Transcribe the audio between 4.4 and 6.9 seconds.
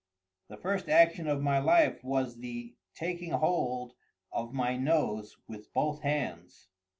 my nose with both hands.